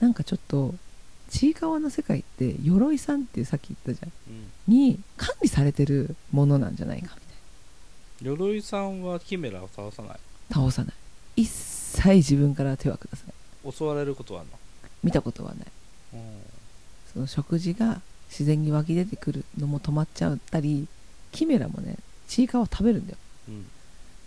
[0.00, 0.74] なんかちょっと
[1.30, 4.12] ちいかわの世界って鎧さんってさっき言ったじゃん。
[4.68, 4.74] うん。
[4.74, 10.10] に管理されてるものなんじゃないかみたい鎧さんはキメラを倒さない？
[10.50, 10.94] な倒さない。
[11.36, 13.24] 一切自分から手は下さ
[13.64, 13.72] ない。
[13.72, 14.50] 襲われることはある
[15.02, 15.66] 見たことはない。
[16.14, 16.22] の
[17.14, 20.86] その食事が自然に湧き出てくるのも止まっちゃったり
[21.32, 21.96] キメラもね
[22.28, 23.18] ちいかわを食べるんだよ。
[23.48, 23.66] うんうん。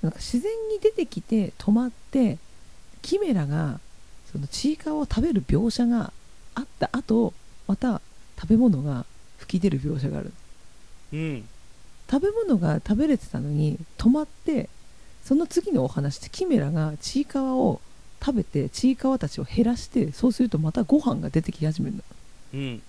[0.01, 2.39] なんか自然に出てきて止まって
[3.05, 3.79] キメラが
[4.31, 6.11] そのちいかわを食べる描写が
[6.55, 7.33] あった後
[7.67, 8.01] また
[8.35, 9.05] 食べ物が
[9.37, 10.33] 吹き出る描写がある。
[11.13, 11.47] うん。
[12.09, 14.69] 食べ物が食べれてたのに止まって
[15.23, 17.79] その次のお話ってキメラがちいかわを
[18.19, 22.03] 食べてちいかわたちを減らしてそうするとまたご飯が出てき始めるの。
[22.55, 22.81] うん。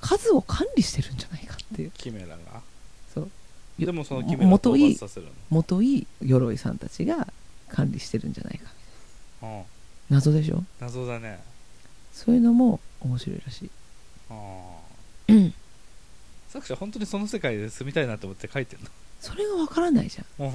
[0.00, 1.90] 数を管理してるんじゃないかっていう。
[1.90, 2.36] キメラが？
[3.12, 3.30] そう。
[3.78, 7.26] でもそのキメラを討元い伐させる元い鎧さんたちが
[7.68, 8.70] 管理してるんじゃないか
[10.10, 10.62] 謎でしょ？
[10.80, 11.40] 謎だね。
[12.12, 13.70] そういうのも面白いらしい。
[14.30, 14.78] あ
[15.28, 15.54] うん。
[16.48, 18.78] 作者本当にその世界で住みたいなと思って書いてん
[19.20, 20.46] それがわからないじゃん。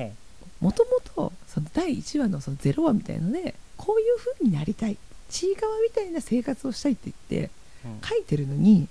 [0.60, 4.98] もともとその第1話のその0話みたいのでこういう風になりたい。
[5.30, 7.52] ちいかわみたいな生活をしたいって言って
[7.86, 8.02] うん。
[8.08, 8.88] 書いてるのに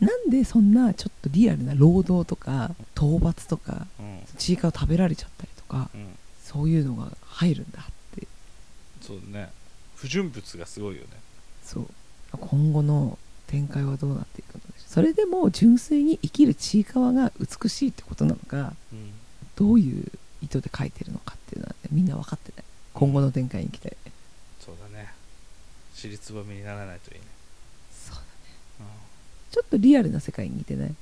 [0.00, 4.20] なんでそんなちょっとリアルな労働とか討伐とかうん。
[4.36, 6.06] ちいかわ食べられちゃったりとかうん。
[6.44, 7.92] そういうのが入るんだって
[9.08, 9.50] そうだね。
[9.96, 11.08] 不純物がすごいよね。
[11.64, 11.86] そう。
[12.30, 19.12] 今後の展開はどうなっていくのでしょうそれでも純粋に生きるちいかわが美しいってことなのかうん。
[19.56, 20.04] どういう
[20.42, 22.64] 意図で書いてるのかっていうのは、ね、みんな分かってない。
[22.92, 23.96] 今後の展開に期待
[24.60, 25.12] そうだね。
[25.94, 27.26] 尻つぼみにならないといいね。
[27.90, 28.26] そうだね。
[29.50, 30.94] ちょっとリアルな世界に似てない？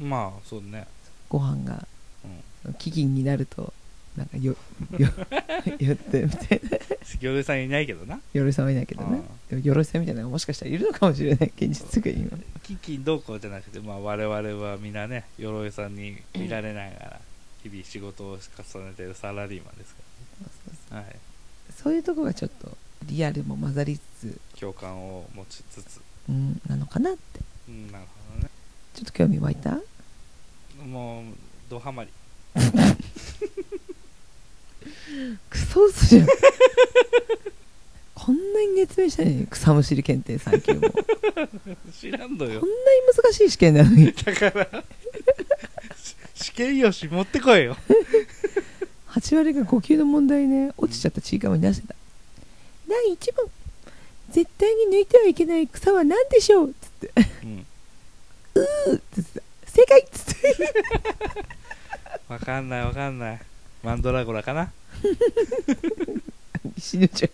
[0.00, 0.86] うんまあそうだね。
[1.30, 1.86] ご飯が
[2.66, 2.72] うん。
[2.72, 3.72] 飢饉になると
[4.16, 4.56] なんかよ
[4.98, 5.08] よ
[5.78, 6.78] よってみたいな
[7.20, 8.20] 行さんいないけどな。
[8.32, 9.22] 鎧さんはいないけどね。
[9.48, 12.38] でも鎧さんみたいなのがもしかしたらいるのかもしれない現実世界には。
[12.62, 17.20] キンキンどうこうじゃなくて、まあ、我々は皆ね鎧さんに見られながら
[17.62, 18.38] 日々仕事を
[18.74, 20.02] 重ねてるサラリーマンですか
[20.90, 21.16] ら、はい、
[21.74, 27.40] そういうとこがちょっとリアルも混ざりつつ、共感を持ちつつ、うん、なのかなって。
[27.68, 28.50] うん、なるほどね。
[28.94, 29.78] ちょっと興味湧いた？
[30.84, 31.24] もう
[31.68, 32.10] ドハマり
[35.50, 36.26] クソ嘘じゃん。
[38.14, 40.90] こんなに熱弁したのに草むしり検定3級も。
[40.90, 42.62] こんなに知らんのよ
[43.22, 44.12] 難しい試験なのに。
[44.12, 44.84] だから
[46.34, 47.76] 試験用紙持ってこいよ。
[49.10, 50.72] 8割が5級の問題ね。
[50.76, 51.94] 落ちちゃったちいかわに出してた。
[52.88, 53.50] 第1問。
[54.30, 56.74] 絶対に抜いてはいけない草は何でしょう？
[56.74, 57.10] つって。
[57.44, 57.66] うん。
[58.54, 60.74] うーっつって正解っつって。
[62.28, 63.40] わかんないわかんない
[63.86, 64.72] マンドラゴラかな？
[66.76, 67.30] 死ぬちゃう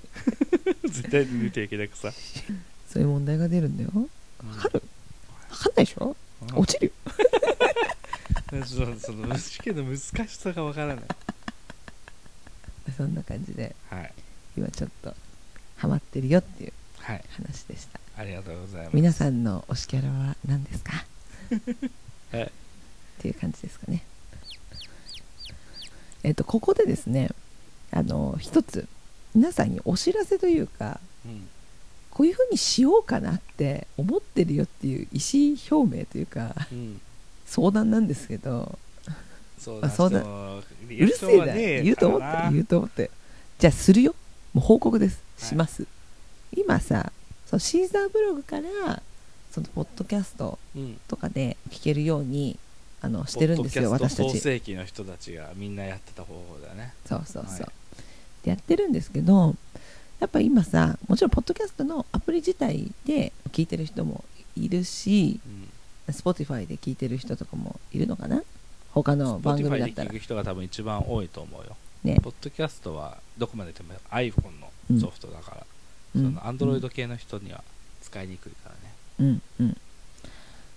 [0.89, 3.91] 絶対に抜いてはいけない草そういう問題が出るんだよ。
[4.47, 4.83] わかる？
[5.51, 6.15] わかんないでしょ？
[6.43, 6.59] うん。
[6.59, 6.93] 落ちるよ。
[8.67, 9.97] そのその試験の難
[10.29, 11.05] しさがわからない。
[12.95, 13.75] そんな感じで。
[13.89, 14.13] はい。
[14.59, 15.17] 今ちょっと
[15.79, 17.25] ハマってるよっていうはい。
[17.31, 17.99] 話でした。
[18.19, 18.95] ありがとうございます。
[18.95, 21.07] 皆さんの推しキャラは何ですか？
[22.33, 22.43] はい。
[22.43, 22.51] っ
[23.21, 23.82] ていう感じですか？
[23.82, 23.82] ね
[26.23, 27.31] えっとここでですね
[27.91, 28.87] あの一つ
[29.35, 31.49] 皆さんにお知らせというかうん。
[32.11, 37.01] こういう風にしようかなって思ってるよっていう意思表明というかうん。
[37.47, 38.79] 相談なんですけど
[39.59, 43.11] そうあそうだううるせえな言うと思って言うと思って。
[43.59, 44.15] じゃあするよ。
[44.53, 45.23] もう報告です。
[45.39, 45.49] はい。
[45.51, 45.87] します、
[46.55, 47.13] 今さ
[47.47, 49.03] そのシーザーブログから
[49.53, 51.01] そのポッドキャストうん。
[51.09, 52.59] とかで聞けるように
[53.03, 54.39] あのしてるんですよ私たち。
[54.39, 56.95] 世紀の人たちがみんなやってた方法だよね。
[57.05, 57.67] そうそうそう、はい。
[58.45, 59.55] でやってるんですけど
[60.21, 64.25] やっぱ今さもちろんポッドキャストのアプリ自体で聞いてる人も
[64.57, 65.69] いるしうん。
[66.09, 68.43] Spotify で聞いてる人とかもいるのかな？
[68.93, 70.11] 他の番組だ Spotify ったら。
[70.11, 71.77] で聞く人が多分一番多いと思うよ。
[72.03, 72.19] ね。
[72.21, 74.61] ポッドキャストはどこまでても iPhone
[74.93, 75.67] のソフトだから、
[76.17, 76.23] うん。
[76.23, 77.63] その Android 系の人には
[78.03, 79.77] 使いにくいからね、うんうん。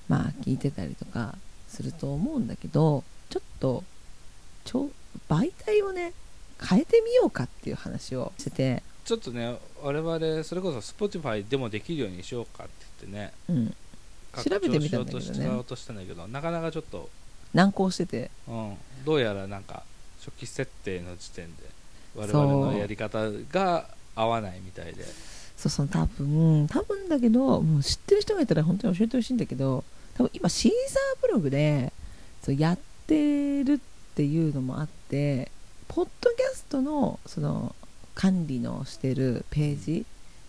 [0.08, 1.36] まあ聞いてたりとか
[1.76, 3.84] すると思うんだけどちょっと
[4.64, 4.90] ちょ
[5.30, 6.14] 媒体をね
[6.62, 13.34] 変えてみようかっていう話をしてて、ちょっとね我々それこそ Spotify でもできるようにしようかって言ってね。
[13.50, 13.76] うん、
[14.42, 15.46] 調べてみたんだけどね。
[15.48, 17.10] うとしたんだけどなかなかちょっと、
[17.54, 18.32] 難航してて。
[18.48, 19.84] うん、どうやらなんか
[20.20, 21.64] 初期設定の時点で
[22.16, 25.04] 我々のやり方が合わないみたいで。
[25.58, 25.70] そう。
[25.70, 29.84] そう多分多分だけどもう知ってる人がいたら本当に教えてほしいんだけど
[30.16, 31.94] 多分今シーザーブログで
[32.42, 33.80] そうやってるっ
[34.16, 35.52] ていうのもあって
[35.88, 37.76] ポッドキャストのその
[38.16, 40.06] 管理のしてるページ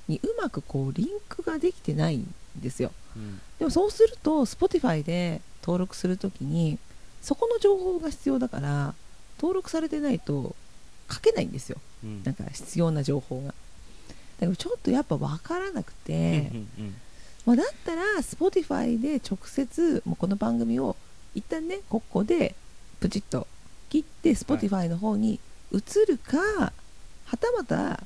[0.09, 2.93] にうまくこうリンクができてないんですよ。
[3.17, 3.41] うん。
[3.59, 6.79] でもそうすると Spotify で登録するときに
[7.21, 8.95] そこの情報が必要だから
[9.39, 10.55] 登録されてないと
[11.11, 11.79] 書けないんですよ。
[12.05, 12.23] うん。
[12.23, 13.49] なんか必要な情報が。
[13.49, 16.95] だからちょっとやっぱ分からなくて、うんうんうん
[17.47, 20.97] まあ、だったら Spotify で直接もうこの番組を
[21.35, 22.55] 一旦ねここで
[22.99, 23.47] プチッと
[23.89, 25.39] 切って Spotify の方に
[25.73, 26.73] 移るか、
[27.25, 28.03] はたまた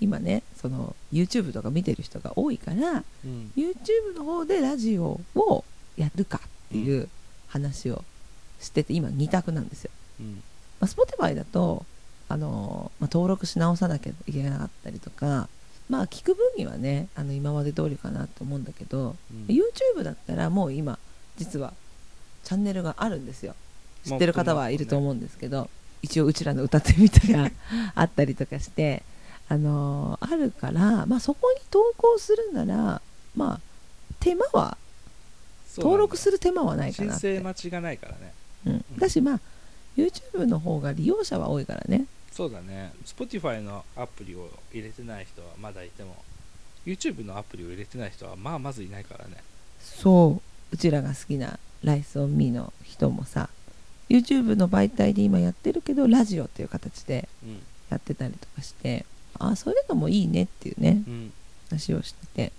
[0.00, 3.52] 今ねその YouTube とか見てる人が多いからうん。
[3.56, 5.64] YouTube の方でラジオを
[5.96, 7.08] やるかっていう
[7.48, 8.04] 話を
[8.60, 10.42] してて今2択なんですよ、うん。
[10.80, 11.84] まあ、Spotify だと
[12.28, 15.48] あのまあ、登録し直さなきゃいけなかったりとか
[15.90, 19.54] まあ聞く分にはねあの今まで通りかなと思うんだけど、うん。
[19.54, 20.98] YouTube だったらもう今
[21.36, 21.74] 実は
[22.44, 23.54] チャンネルがあるんですよ。
[24.06, 25.68] 知ってる方はいると思うんですけど、
[26.00, 27.50] 一応うちらの歌ってみたが
[27.94, 29.02] あったりとかして、
[29.48, 33.02] あのーあるから、まあ、そこに投稿するなら
[33.36, 33.60] まあ
[34.20, 34.78] 手間は
[35.76, 37.38] 登録する手間はないかな申って。
[37.38, 38.32] 請待ちがないからね。
[38.66, 39.40] うん、だしまあ
[39.96, 42.92] YouTube の方が利用者は多いからねそうだね。
[43.04, 46.16] Spotify のアプリを入れてない人はまだいても
[46.86, 49.36] YouTube のアプリを入れてない人はまあまずいないからね。
[49.80, 50.42] そう。
[50.72, 53.48] うちらが好きなライスオンミーの人もさ
[54.08, 57.60] YouTube の媒体で今やってるけどラジオっていう形でうん。
[57.90, 59.04] やってたりとかして
[59.38, 61.32] あそういうのもいいねっていうねうん。
[61.68, 62.52] 話をしてて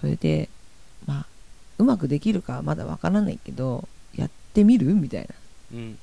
[0.00, 0.48] それで
[1.06, 1.26] まあ
[1.78, 5.28] うまくできるかはまだわからないけどやってみるみたいな
[5.74, 5.98] うん。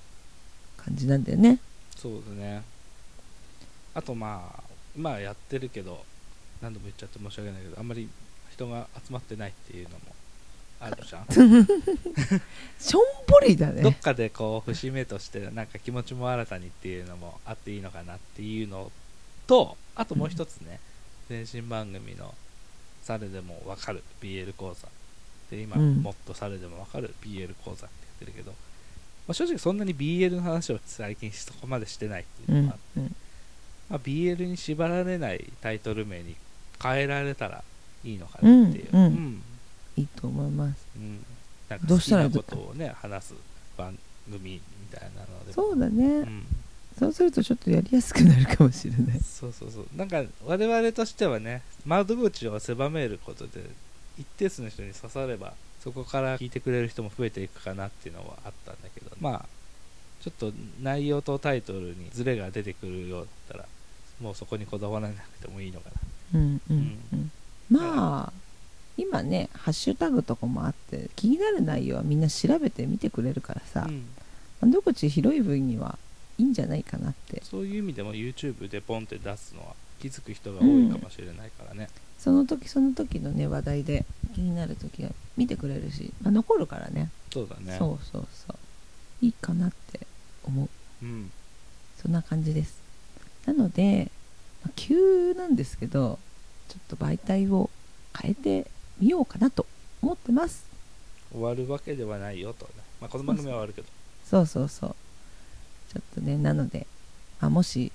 [0.78, 1.59] 感じなんだよね。
[1.95, 2.61] そうだね
[3.96, 4.64] あとまあ
[4.96, 6.04] 今やってるけど
[6.62, 8.08] 何度も言っちゃって申し訳ないけどあんまり
[8.52, 10.00] 人が集まってないっていうのも
[10.80, 11.26] あるじゃん。
[12.80, 18.91] しょんぼりだどっねかでこう節目としてなんか気持ちも新たにっていうのもあっていいのかなっていうの
[19.48, 20.80] とあともう一つね
[21.30, 22.36] 前身番組の
[23.04, 24.88] 「猿でもわかる BL 講座」
[25.50, 25.98] で今、うん。
[25.98, 28.58] もっと猿でも分かる BL 講座ってやってるけど、ま
[29.32, 33.16] あ、正直そんなに BL の話を最近そこまでしてないっていううのんもあって、うん
[33.90, 36.36] まあ、BL に縛られないタイトル名に
[36.82, 37.64] 変えられたら
[38.04, 39.06] いいのかなっていう、うんうん。
[39.06, 39.44] うん
[39.98, 40.86] いいと思います。
[40.98, 41.24] うん。
[41.70, 43.34] なんかどう好きなことをね話す
[43.78, 43.98] 番
[44.30, 44.62] 組み
[44.92, 46.46] たいなのでそうだね、うん。
[47.00, 49.20] そうするとちょっとやりやすくなるかもしれない。
[49.22, 49.88] そうそうそう。
[49.96, 53.62] なんか我々としてはね窓口を狭めることで
[54.20, 59.12] 一定数の人に刺さればそこから聞いてくれる人も増えていくかなっていうのはあったんだけど。
[59.22, 59.46] まあ
[60.22, 63.66] ちょっと内容とタイトルにズレが出てくるようだったら
[64.22, 65.89] もうそこにこだわらなくてもいいのか
[66.34, 66.39] な。
[66.39, 67.32] うんうんうん
[67.70, 68.34] まあ
[68.97, 74.05] 今ねハッシュタグとかもあって気になる内容はみんな調べてみてくれるからさ、うん。
[74.61, 75.97] 窓口広い分には
[76.38, 77.41] いいんじゃないかなって。
[77.43, 87.09] そういう意味でも YouTube でポンって出すのは気づく人が多いかもしれないからね、その時その時のね話題で気になる時は見てくれるし、まあ、残るからね。
[87.34, 87.78] そうだね。
[87.78, 89.26] そうそうそう。
[89.26, 89.99] いいかなって
[90.43, 90.70] 思う。
[91.03, 91.32] うん。
[92.01, 92.85] そんな感じです
[93.46, 94.12] なので、
[94.64, 96.20] まあ急なんですけど
[96.70, 97.70] ちょっと媒体を
[98.20, 99.66] 変えてみようかなと
[100.02, 100.66] 思ってます。
[101.32, 102.66] 終わるわけではないよと。
[102.66, 102.72] ね、
[103.02, 103.88] まあ、この番組は終わるけど。
[104.26, 104.96] そうそうそう。
[105.91, 106.88] ちょっとねなので、
[107.39, 107.91] まあ、もし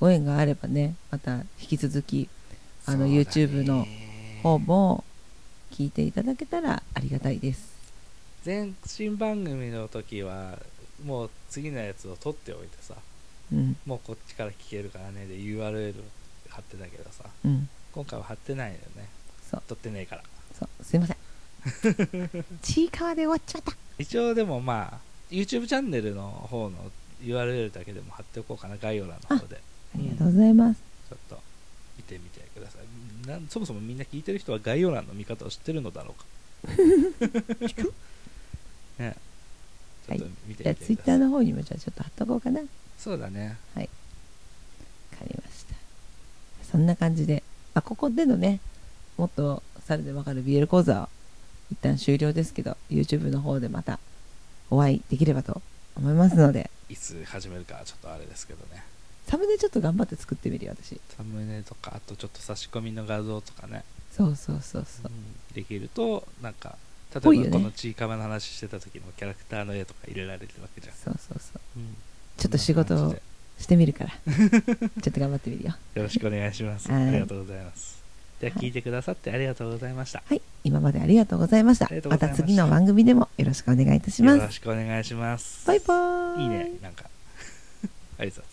[0.00, 2.28] ご縁があればねまた引き続き
[2.86, 3.86] あの YouTube の
[4.42, 5.04] 方も
[5.70, 7.72] 聞いていただけたらありがたいです。
[8.44, 10.58] 前新番組の時は
[11.04, 12.94] もう次のやつを撮っておいてさ
[13.52, 13.76] うん。
[13.86, 15.26] もうこっちから聞けるからね。
[15.26, 15.94] で URL
[16.48, 17.24] 貼ってたけどさ。
[17.44, 17.68] うん。
[17.92, 19.08] 今回は貼ってないのよね。
[19.50, 19.62] そう。
[19.68, 20.22] 撮ってねえから。
[20.58, 20.84] そう。
[20.84, 21.16] すいません。
[22.62, 23.72] ちいかわで終わっちまった。
[23.98, 24.98] 一応でもまあ
[25.30, 26.90] YouTube チャンネルの方の
[27.22, 28.76] URL だけでも貼っておこうかな。
[28.76, 29.60] 概要欄の方で。
[29.94, 30.80] ありがとうございます、
[31.10, 31.38] ちょっと
[31.98, 33.26] 見てみてください。
[33.26, 36.24] なんそもそもみんな聞いてる人は概要欄の見方を知ってるのだろうか。
[38.98, 39.16] ね。
[40.08, 42.60] ちょっと見てじゃあ Twitter の方にもじゃあちょっと貼っとこうかな。
[42.60, 42.66] わ
[43.02, 43.56] そうだね。
[45.22, 45.74] かりました。
[46.70, 47.42] そんな感じで、
[47.74, 48.60] まあ、ここでのね
[49.16, 51.08] もっと猿でわかる BL 講座は
[51.70, 53.98] 一旦終了ですけど YouTube の方でまた
[54.70, 55.62] お会いできればと
[55.96, 56.70] 思いますので。
[56.88, 58.82] いつ始めるかはちょっとあれですけどね。
[59.26, 61.00] サムネちょっと頑張って作ってみるよ私。
[61.16, 65.06] サムネとかあとちょっと差し込みの画像とかね、そうそうそうそう。
[65.06, 65.54] うん。
[65.54, 66.76] できるとなんか
[67.14, 71.78] 例えばこのちいかわの話してた時のキャラクターの絵とか入れられてるわけじゃん、そうそうそう。
[71.78, 71.96] うん
[72.36, 73.16] ちょっと仕事を
[73.58, 74.10] してみるから。
[75.02, 75.74] ちょっと頑張ってみるよ。
[75.94, 76.90] よろしくお願いします。
[76.90, 77.08] はい。
[77.08, 78.02] ありがとうございます。
[78.40, 80.42] でははい聞いてくださってありがとうございました、はい。
[80.64, 81.88] 今までありがとうございました。
[82.08, 82.28] また。
[82.28, 84.38] た次の番組でもよろしくお願いいたします。
[84.38, 85.66] よろしくお願いします。
[85.66, 86.42] バイバーイ。
[86.42, 86.70] いいね。
[86.82, 87.04] なんか。
[88.18, 88.51] 挨拶